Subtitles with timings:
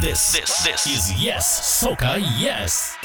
[0.00, 2.96] This, this, this is Yes Soca Yes.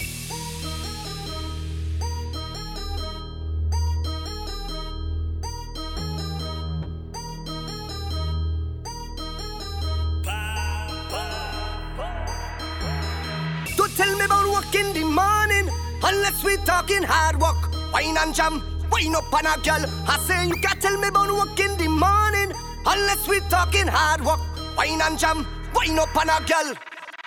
[13.75, 17.57] Don't tell me about work in the morning unless we're talking hard work,
[17.91, 18.61] wine and jam.
[18.91, 21.87] Wine up on a girl, I say you can't tell me about work in the
[21.87, 22.55] morning
[22.85, 24.39] unless we're talking hard work,
[24.77, 25.47] wine and jam.
[25.75, 26.73] Wind up on a girl.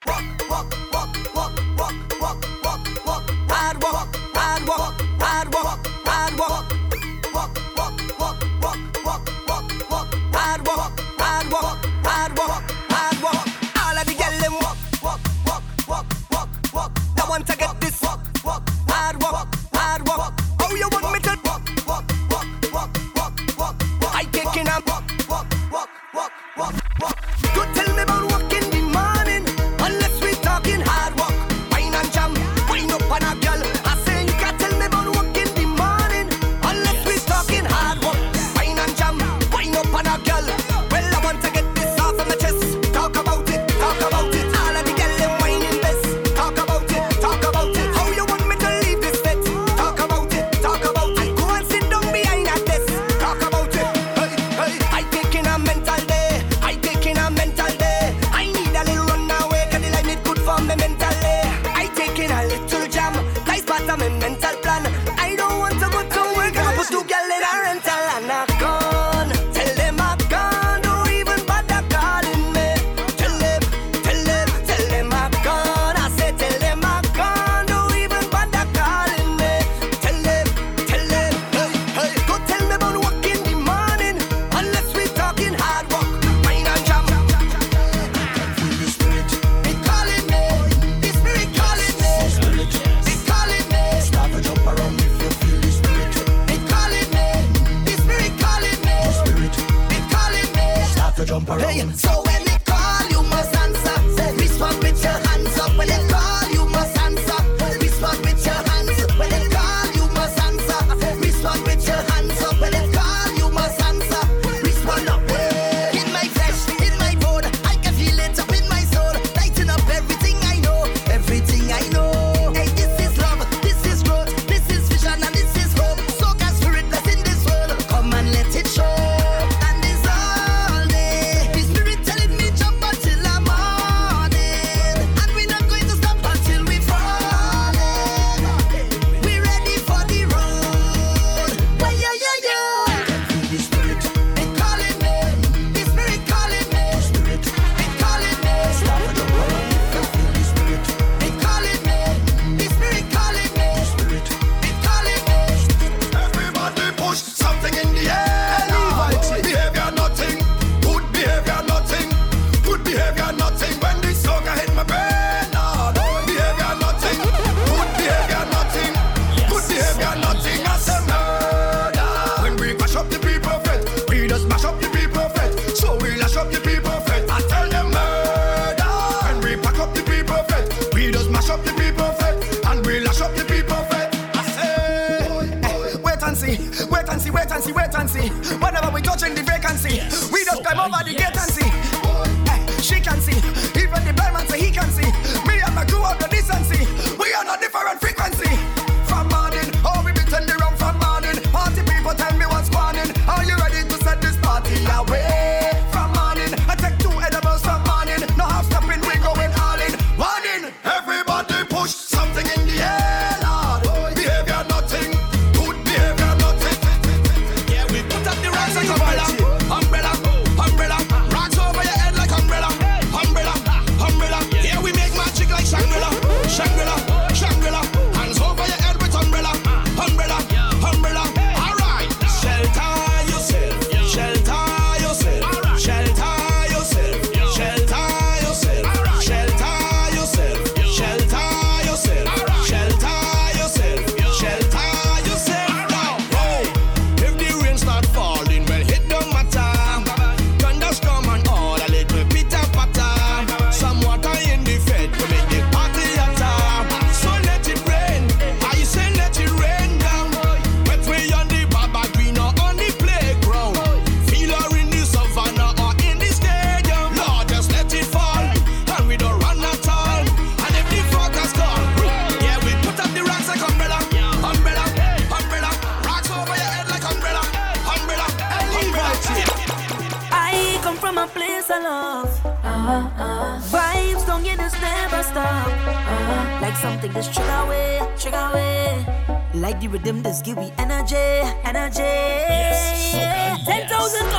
[0.07, 3.31] Walk, walk, walk, walk, walk, walk, walk, walk.
[3.49, 6.66] Hard walk, hard walk, hard walk, hard walk.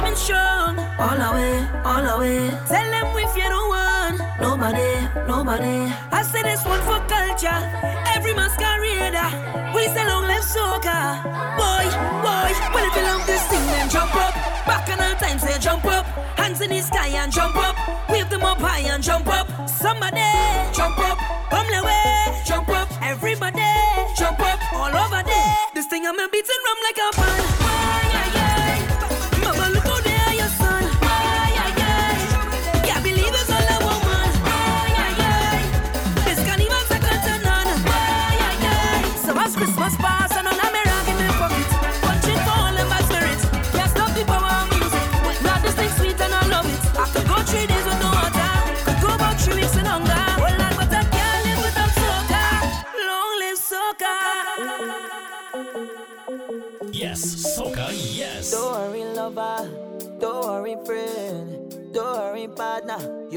[0.07, 0.79] coming strong.
[0.99, 2.49] All our way, all our way.
[2.67, 4.17] Tell them we fear no one.
[4.39, 5.91] Nobody, nobody.
[6.11, 7.61] I say this one for culture.
[8.15, 9.73] Every masquerader.
[9.75, 11.23] We say long live soca.
[11.59, 11.85] Boy,
[12.23, 12.49] boy.
[12.73, 14.33] Well, if you love this thing, then jump up.
[14.65, 16.05] Back on all times, they jump up.
[16.37, 17.75] Hands in the sky and jump up.
[18.09, 19.47] Wave them up high and jump up.
[19.69, 20.31] Somebody,
[20.73, 21.17] jump up.
[21.49, 22.87] Come the way, jump up.
[23.01, 23.71] Everybody,
[24.17, 24.59] jump up.
[24.73, 25.55] All over there.
[25.73, 27.66] This thing I'm a beating rum like a band.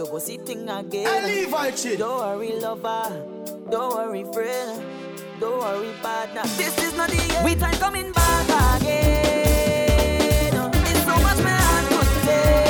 [0.00, 1.06] you go sitting again.
[1.06, 1.99] I leave I cheat.
[1.99, 3.23] Don't worry, lover.
[3.70, 4.82] Don't worry, friend.
[5.38, 6.43] Don't worry, partner.
[6.56, 7.44] This is not the end.
[7.44, 10.52] We time coming back again.
[10.73, 12.69] There's so much more I could say.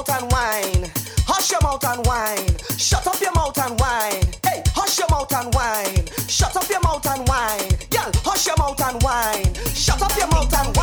[0.00, 0.90] mouth and whine.
[1.26, 2.56] Hush your mouth and whine.
[2.78, 4.24] Shut up your mouth and whine.
[4.46, 6.06] Hey, hush your mouth and whine.
[6.26, 7.68] Shut up your mouth and whine.
[7.90, 9.54] Girl, hush your mouth and whine.
[9.74, 10.79] Shut up your mouth and whine.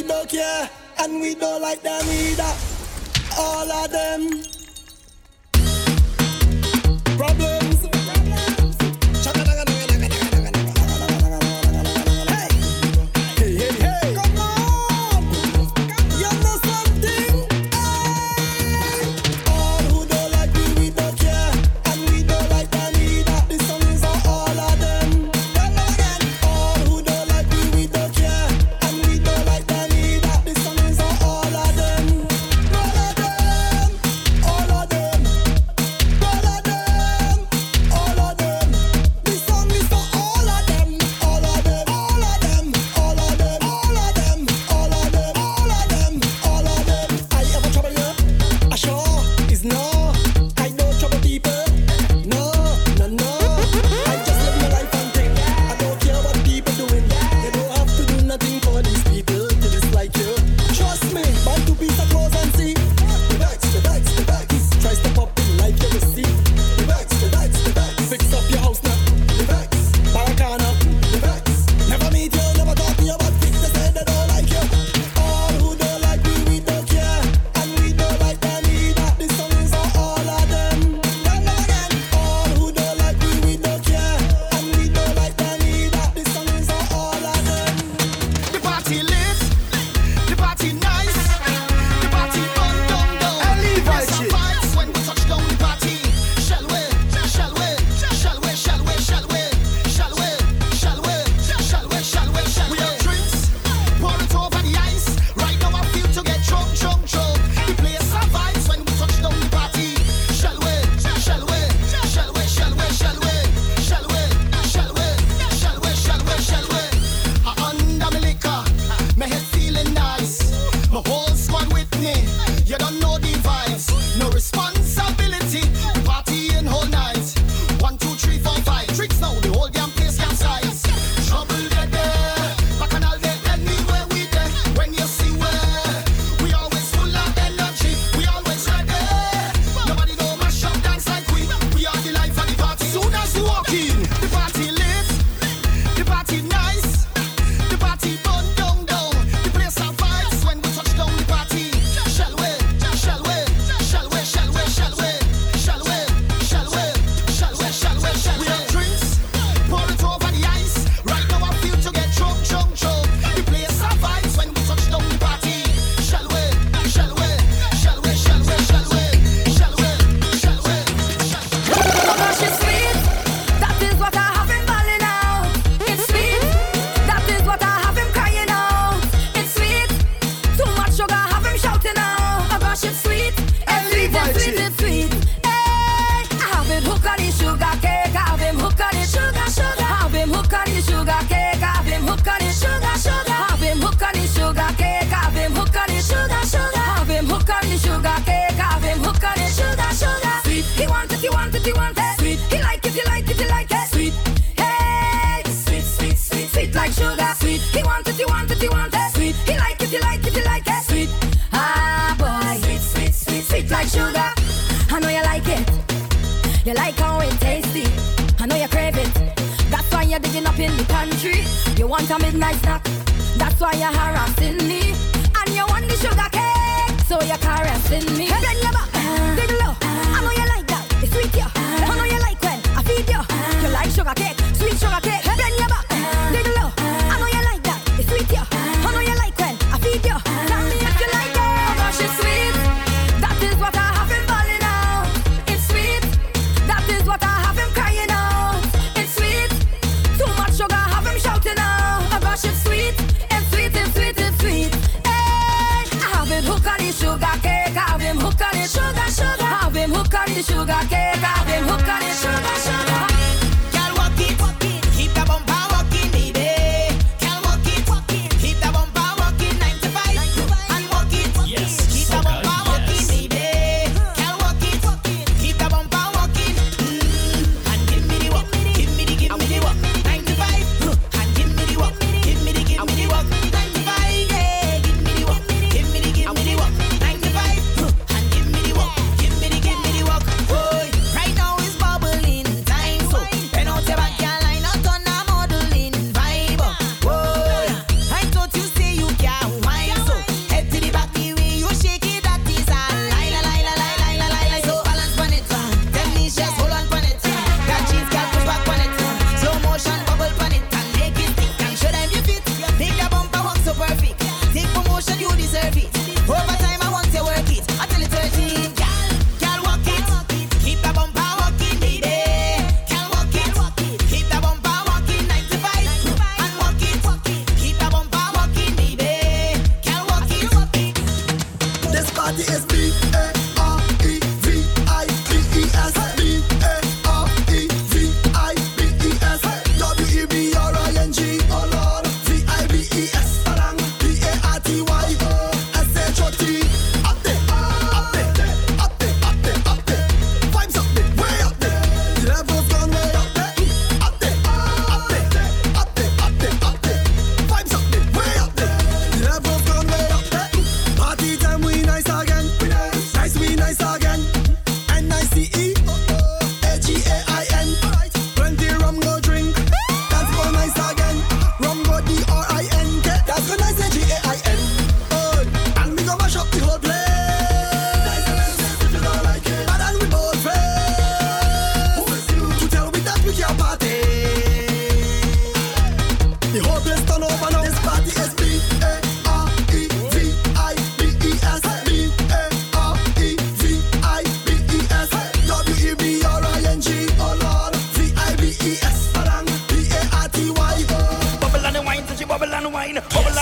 [0.00, 2.54] we don't care, and we don't like them either.
[3.36, 4.59] All of them.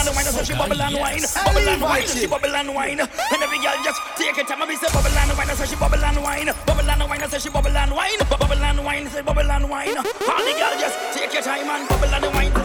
[0.08, 3.00] and wine, so she bubble and wine, bubble and wine, she bubble and wine.
[3.00, 5.76] And every girl just take it time and be say bubble and wine, so she
[5.76, 9.20] bubble and wine, bubble and wine, so she bubble and wine, bubble and wine, say
[9.22, 9.96] bubble and wine.
[9.96, 12.57] All the girl just take your time and bubble and wine.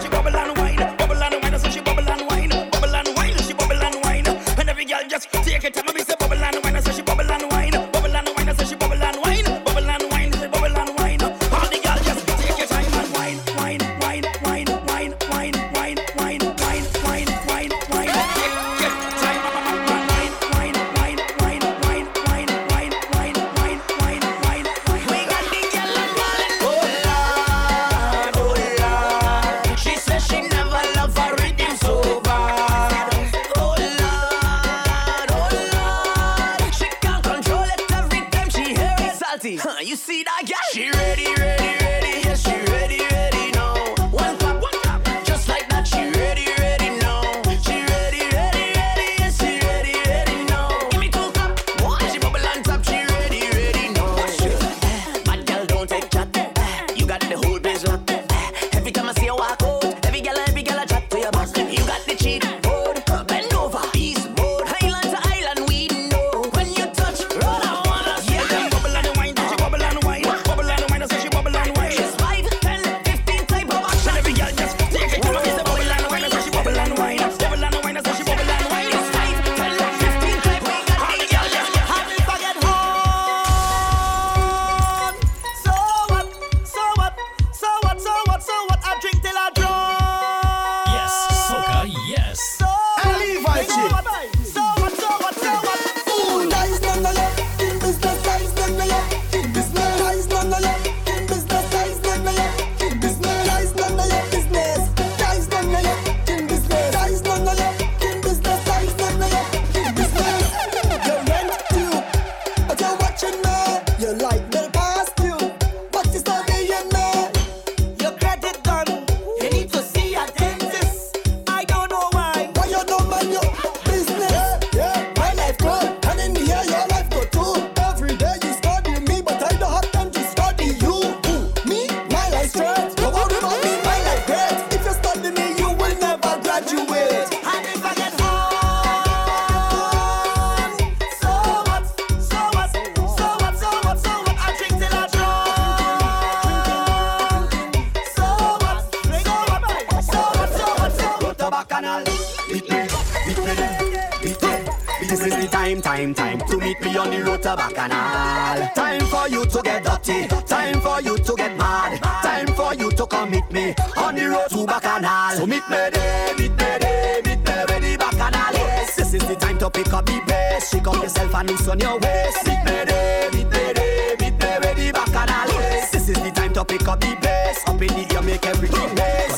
[155.64, 158.68] time, time, time to meet me on the road to Bacchanal.
[158.76, 162.92] Time for you to get dirty, time for you to get mad, time for you
[162.92, 165.38] to come meet me on the road to Bacchanal.
[165.38, 168.96] So meet me there, meet me there, meet me where the Bacchanal is.
[168.96, 170.70] This is the time to pick up the pace.
[170.70, 172.46] shake up yourself and on your waist.
[172.46, 175.50] Meet me there, meet me there, meet me where the Bacchanal
[175.80, 175.92] is.
[175.92, 177.64] This is the time to pick up the pace.
[177.68, 179.33] up in the air make everything bass.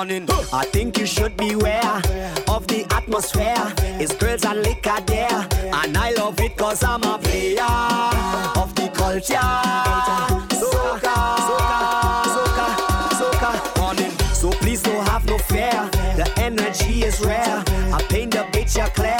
[0.00, 0.26] morning.
[0.50, 2.00] I think you should beware
[2.48, 3.66] of the atmosphere.
[4.00, 5.46] It's girls and liquor there.
[5.74, 7.74] And I love it cause I'm a player
[8.62, 9.52] of the culture.
[10.60, 11.16] Soca,
[11.48, 11.80] soca,
[13.20, 13.50] soca.
[13.78, 14.12] Morning.
[14.32, 15.78] So please don't have no fear.
[16.16, 17.62] The energy is rare.
[17.92, 19.19] I paint the picture clear.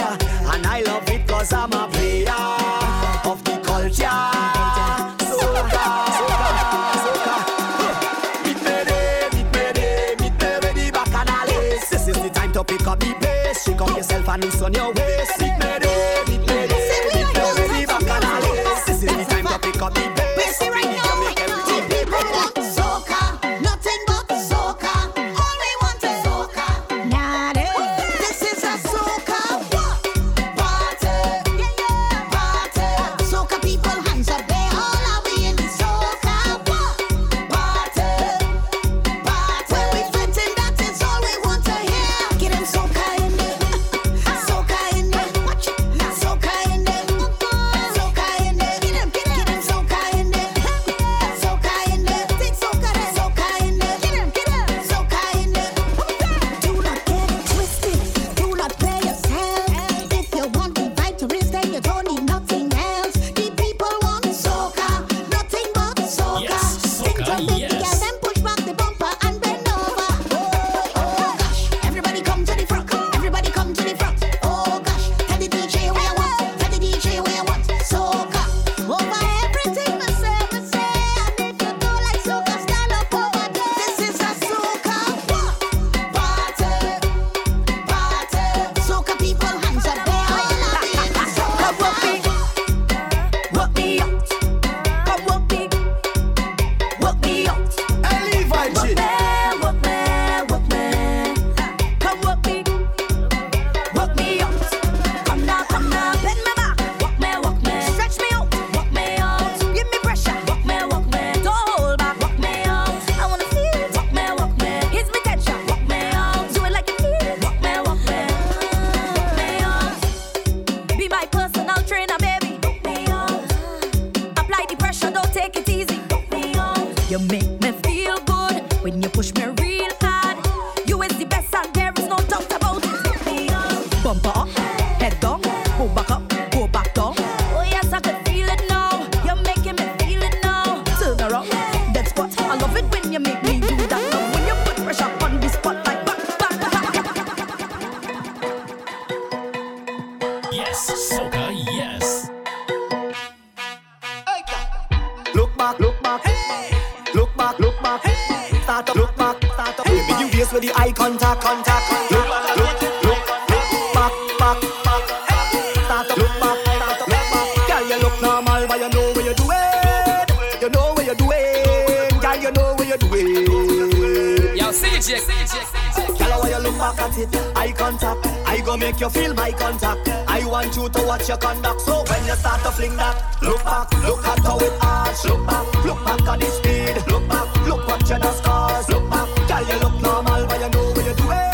[179.41, 180.07] my contact.
[180.29, 181.81] I want you to watch your conduct.
[181.81, 185.25] So when you start to fling that, look back, look at how it arch.
[185.25, 186.97] Look back, look back at the speed.
[187.11, 188.89] Look back, look what you just scars.
[188.91, 191.49] Look back, girl, you look normal, but you know what you're doing.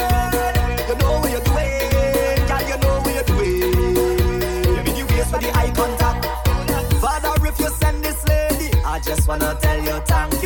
[0.88, 4.84] You know what you're doing, girl, you know what you're doing.
[4.84, 6.20] When you waste for the eye contact,
[7.04, 10.45] father, if you send this lady, I just wanna tell you thank you.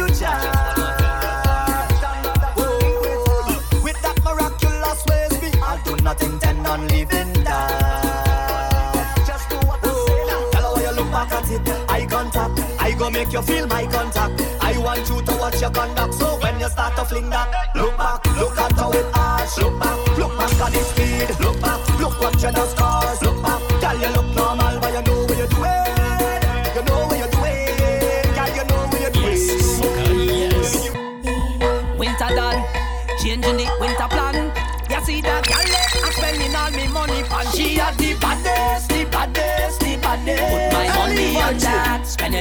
[13.00, 14.42] go make you feel my contact.
[14.60, 16.14] I want you to watch your conduct.
[16.14, 19.56] So when you start to fling that, look back, look at how it arch.
[19.56, 21.40] Look back, look back at the speed.
[21.40, 23.22] Look back, look what you just caused.
[23.22, 23.49] Look back.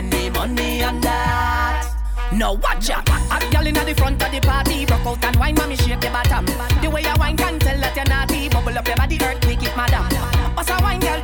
[0.01, 1.91] The money on that.
[2.31, 3.09] No, watch out.
[3.09, 6.11] A girl in the front of the party, broke out and wine, mommy shake your
[6.11, 6.45] bottom.
[6.81, 8.49] The way you wine can tell that you're naughty.
[8.49, 10.05] Bubble up your body, earthquake it, madam.
[10.55, 11.19] What's a wine, girl,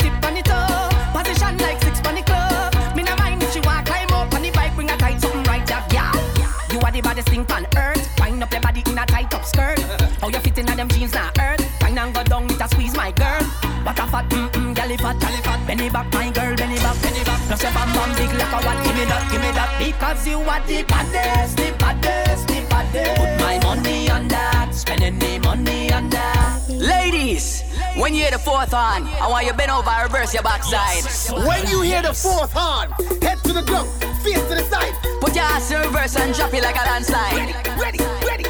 [20.05, 20.15] me that.
[20.15, 23.21] Because you are the baddest, the baddest, the baddest.
[23.21, 26.61] Put my money on that, spending the money on that.
[26.69, 27.63] Ladies,
[27.95, 31.03] when you hear the fourth horn, I want you bend over and reverse your backside.
[31.45, 32.91] When you hear the fourth horn,
[33.21, 33.89] head to the ground,
[34.23, 34.93] face to the side.
[35.21, 37.55] Put your ass in reverse and drop it like a landslide.
[37.79, 38.45] Ready, ready.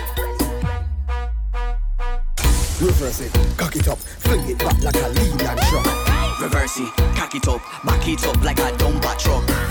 [2.82, 6.42] Reverse it, cock it up, fling it back like a lean and truck.
[6.42, 9.65] Reverse it, cock it up, back it up like a dumper truck.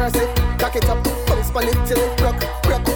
[0.00, 2.86] Reverse it, cock it up, bounce on it till it rock, rock.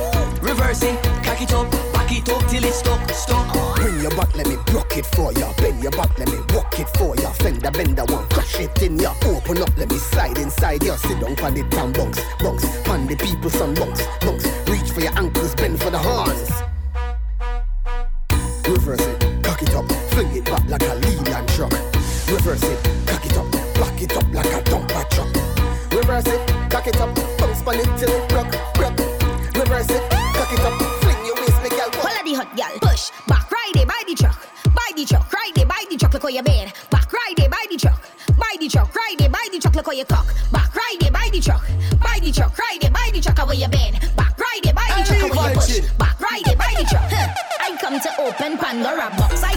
[0.40, 3.76] Reverse it, cock it up, back it up till it's stuck, stuck.
[3.76, 5.52] Bring your back, let me block it for ya.
[5.58, 7.30] Bend your back, let me walk it for ya.
[7.32, 9.12] Fender, bender, one crush it in ya.
[9.26, 10.96] Open up, let me slide inside ya.
[10.96, 12.64] Sit down on it and bounce, bounce.
[12.84, 14.46] Pan the people, son, bounce, bounce.
[14.66, 16.50] Reach for your ankles, bend for the horns.
[18.66, 21.72] Reverse it, cock it up, fling it back like a lean and truck.
[22.32, 25.28] Reverse it, cock it up, back it up like a dumper truck.
[25.92, 28.50] Reverse it, cock it up, bounce on it till it rock,
[28.82, 28.98] rock.
[29.54, 31.86] Reverse it, cock it up, fling your waist, me gal.
[31.86, 35.56] Of the hot gal push back, ride it by the truck, by the truck, ride
[35.56, 36.72] it by the truck, look how you bend.
[36.90, 38.02] Back, ride it by the truck,
[38.36, 40.26] by the truck, ride it by the truck, look how you cock.
[40.50, 41.62] Back, ride it by the truck,
[42.02, 44.00] by the truck, ride it by the truck, how you bend.
[44.16, 45.78] Back, ride it by the truck, how you push.
[45.94, 47.06] Back, ride it by the truck.
[47.62, 49.44] I come to open Pandora box.
[49.44, 49.53] I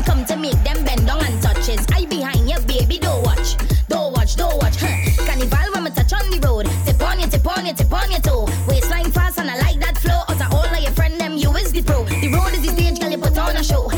[7.67, 8.65] on you, tip on you, tip on your toe.
[8.67, 10.21] Waistline fast and I like that flow.
[10.27, 12.03] Out of all of your friend them, you is the pro.
[12.05, 13.11] The road is the stage, girl.
[13.11, 13.89] You put on a show.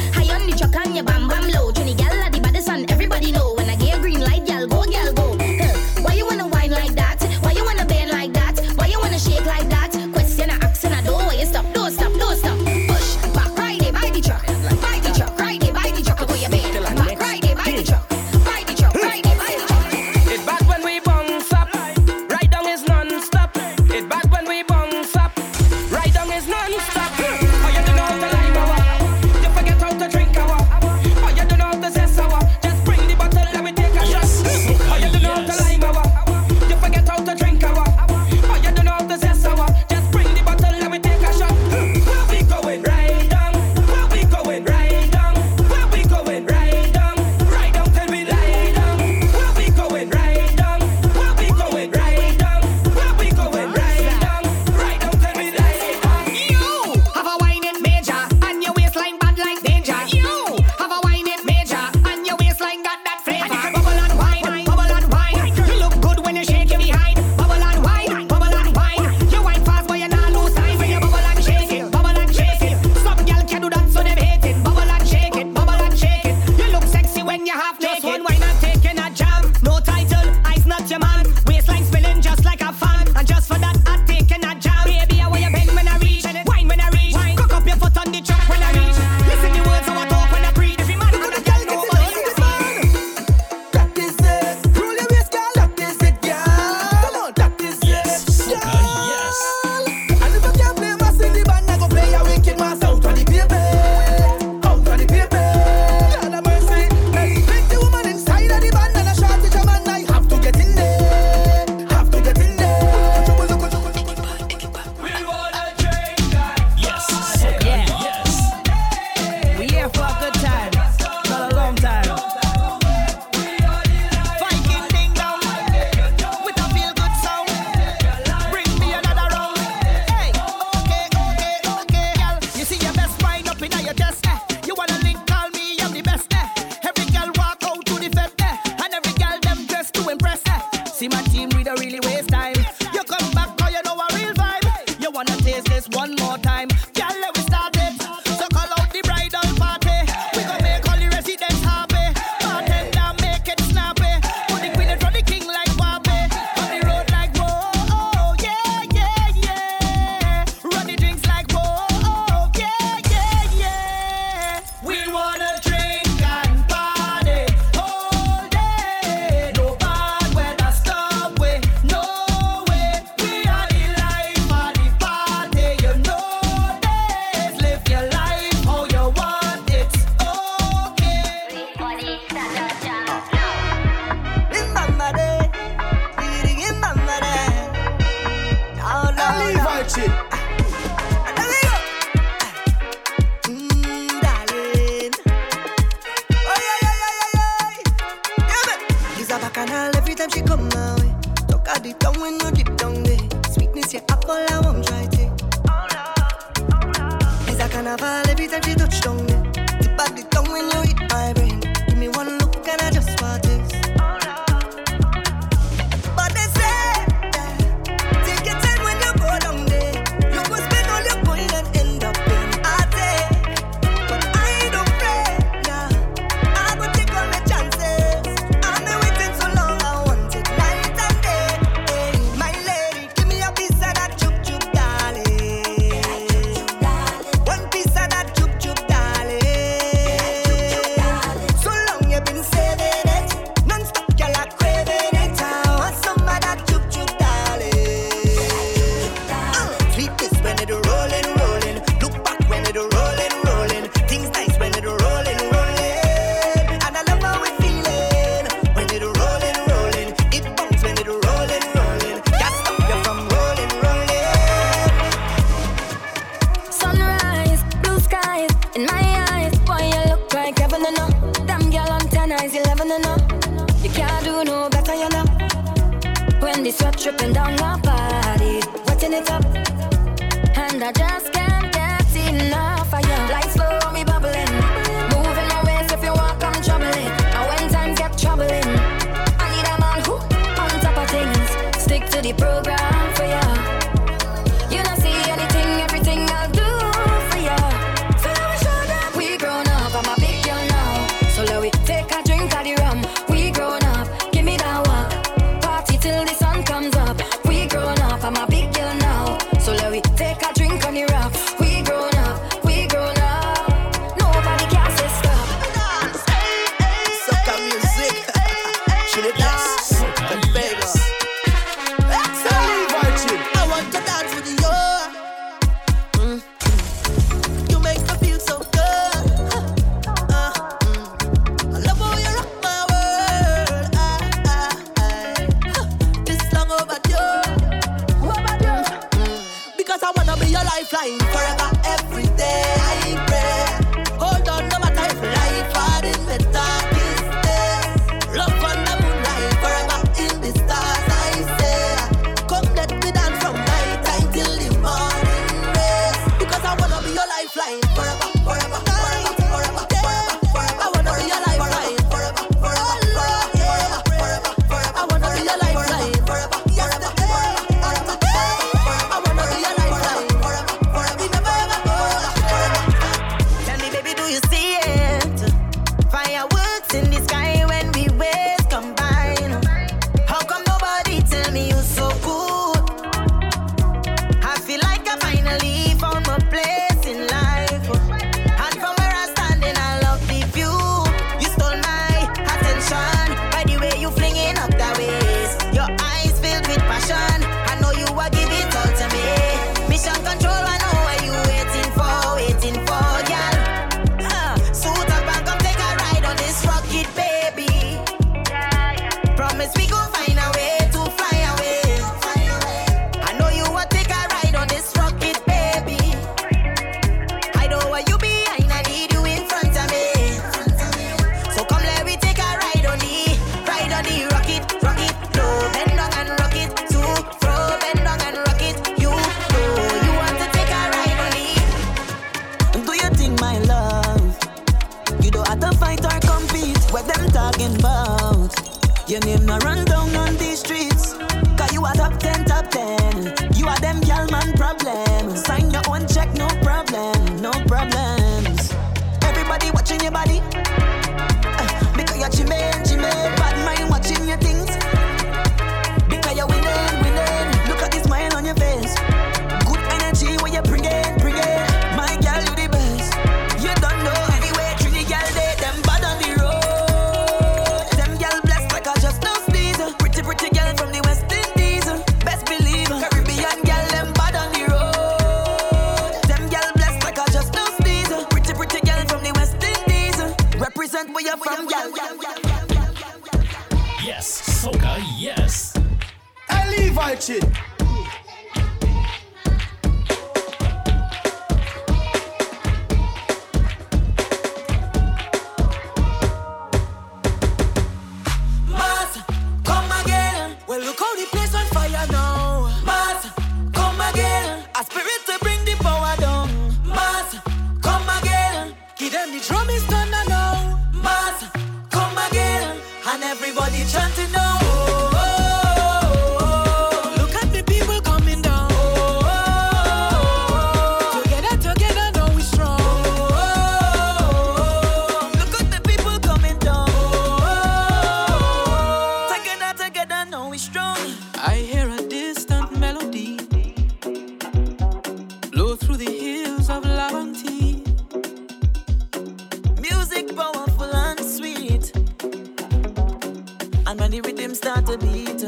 [544.92, 545.44] to beat.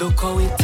[0.00, 0.57] Look how it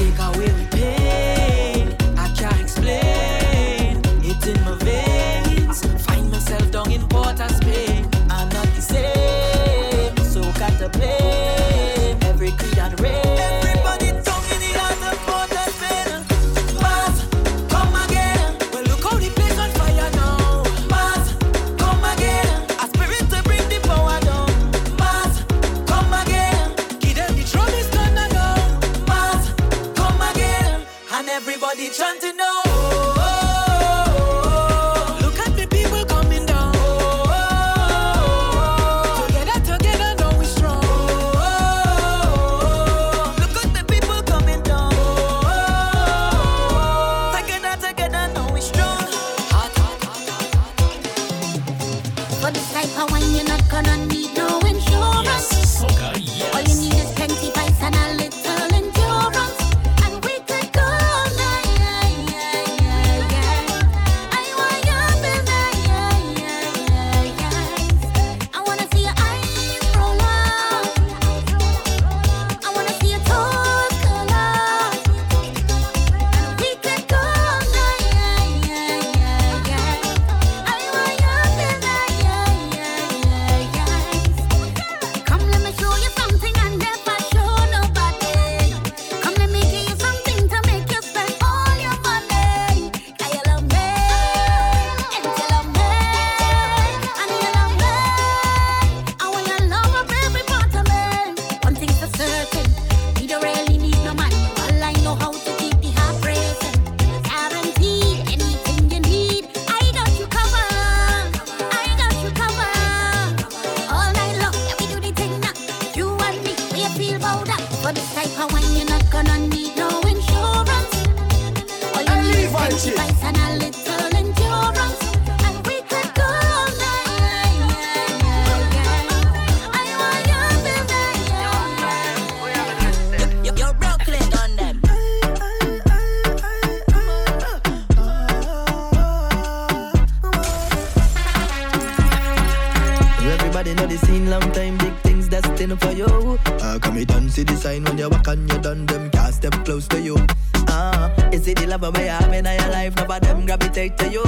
[151.44, 152.96] see the love of my arm in your life.
[152.96, 154.24] None them gravitate to you.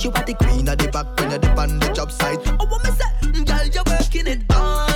[0.00, 2.40] You are the queen of the back, queen of the band, the job site.
[2.58, 3.44] Oh, what me say?
[3.44, 4.87] Girl, you're working it on.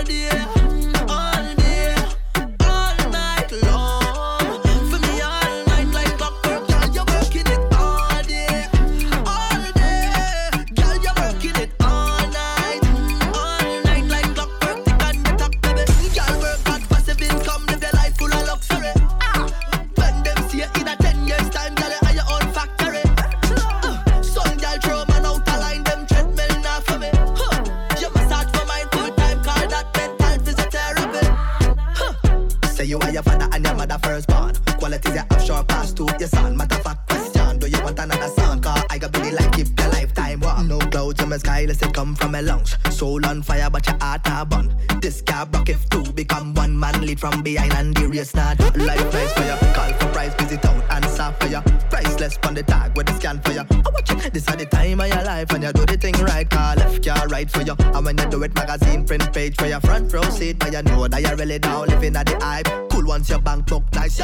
[60.12, 62.66] but you know that you're really now living at the hype.
[62.90, 64.18] Cool once your bank book nice.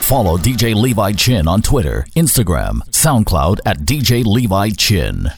[0.00, 5.30] Follow DJ Levi Chin on Twitter, Instagram, SoundCloud at DJ Levi Chin.